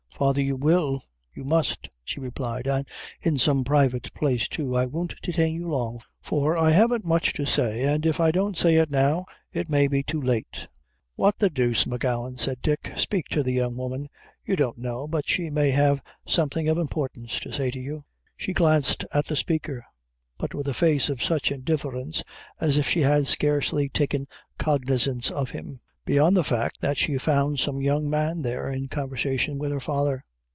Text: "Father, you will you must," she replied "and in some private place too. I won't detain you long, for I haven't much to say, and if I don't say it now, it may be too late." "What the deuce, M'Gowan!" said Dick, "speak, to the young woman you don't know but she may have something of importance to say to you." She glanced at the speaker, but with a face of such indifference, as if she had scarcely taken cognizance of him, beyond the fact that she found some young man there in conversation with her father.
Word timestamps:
"Father, 0.23 0.41
you 0.43 0.55
will 0.55 1.01
you 1.33 1.43
must," 1.43 1.89
she 2.03 2.19
replied 2.19 2.67
"and 2.67 2.87
in 3.21 3.39
some 3.39 3.63
private 3.63 4.13
place 4.13 4.47
too. 4.47 4.75
I 4.77 4.85
won't 4.85 5.19
detain 5.23 5.55
you 5.55 5.67
long, 5.67 6.01
for 6.21 6.55
I 6.55 6.69
haven't 6.69 7.03
much 7.03 7.33
to 7.33 7.45
say, 7.47 7.81
and 7.91 8.05
if 8.05 8.19
I 8.19 8.29
don't 8.29 8.55
say 8.55 8.75
it 8.75 8.91
now, 8.91 9.25
it 9.51 9.67
may 9.67 9.87
be 9.87 10.03
too 10.03 10.21
late." 10.21 10.67
"What 11.15 11.39
the 11.39 11.49
deuce, 11.49 11.87
M'Gowan!" 11.87 12.37
said 12.37 12.61
Dick, 12.61 12.93
"speak, 12.97 13.29
to 13.29 13.41
the 13.41 13.53
young 13.53 13.75
woman 13.75 14.09
you 14.45 14.55
don't 14.55 14.77
know 14.77 15.07
but 15.07 15.27
she 15.27 15.49
may 15.49 15.71
have 15.71 16.03
something 16.27 16.69
of 16.69 16.77
importance 16.77 17.39
to 17.39 17.51
say 17.51 17.71
to 17.71 17.79
you." 17.79 18.05
She 18.37 18.53
glanced 18.53 19.03
at 19.11 19.25
the 19.25 19.35
speaker, 19.35 19.83
but 20.37 20.53
with 20.53 20.67
a 20.67 20.73
face 20.75 21.09
of 21.09 21.23
such 21.23 21.51
indifference, 21.51 22.23
as 22.59 22.77
if 22.77 22.87
she 22.87 23.01
had 23.01 23.25
scarcely 23.25 23.89
taken 23.89 24.27
cognizance 24.59 25.31
of 25.31 25.49
him, 25.49 25.81
beyond 26.03 26.35
the 26.35 26.43
fact 26.43 26.81
that 26.81 26.97
she 26.97 27.15
found 27.15 27.59
some 27.59 27.79
young 27.79 28.09
man 28.09 28.41
there 28.41 28.69
in 28.71 28.87
conversation 28.87 29.59
with 29.59 29.71
her 29.71 29.79
father. 29.79 30.25